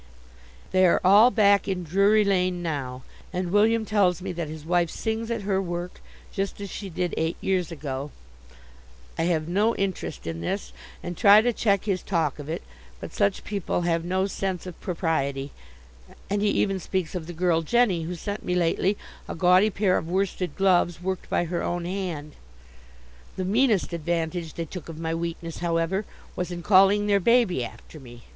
They 0.71 0.87
are 0.87 0.99
all 1.03 1.29
back 1.29 1.67
in 1.67 1.83
Drury 1.83 2.25
Lane 2.25 2.63
now, 2.63 3.03
and 3.31 3.51
William 3.51 3.85
tells 3.85 4.19
me 4.19 4.31
that 4.31 4.47
his 4.47 4.65
wife 4.65 4.89
sings 4.89 5.29
at 5.29 5.43
her 5.43 5.61
work 5.61 6.01
just 6.33 6.59
as 6.59 6.71
she 6.71 6.89
did 6.89 7.13
eight 7.17 7.37
years 7.39 7.71
ago. 7.71 8.09
I 9.19 9.25
have 9.25 9.47
no 9.47 9.75
interest 9.75 10.25
in 10.25 10.41
this, 10.41 10.73
and 11.03 11.15
try 11.15 11.41
to 11.41 11.53
check 11.53 11.83
his 11.85 12.01
talk 12.01 12.39
of 12.39 12.49
it; 12.49 12.63
but 12.99 13.13
such 13.13 13.43
people 13.43 13.81
have 13.81 14.03
no 14.03 14.25
sense 14.25 14.65
of 14.65 14.81
propriety, 14.81 15.51
and 16.31 16.41
he 16.41 16.49
even 16.49 16.79
speaks 16.79 17.13
of 17.13 17.27
the 17.27 17.31
girl 17.31 17.61
Jenny, 17.61 18.01
who 18.01 18.15
sent 18.15 18.43
me 18.43 18.55
lately 18.55 18.97
a 19.29 19.35
gaudy 19.35 19.69
pair 19.69 19.99
of 19.99 20.09
worsted 20.09 20.55
gloves 20.55 20.99
worked 20.99 21.29
by 21.29 21.43
her 21.43 21.61
own 21.61 21.85
hand. 21.85 22.33
The 23.35 23.45
meanest 23.45 23.93
advantage 23.93 24.55
they 24.55 24.65
took 24.65 24.89
of 24.89 24.97
my 24.97 25.13
weakness, 25.13 25.59
however, 25.59 26.05
was 26.35 26.49
in 26.51 26.63
calling 26.63 27.05
their 27.05 27.19
baby 27.19 27.63
after 27.63 27.99
me. 27.99 28.23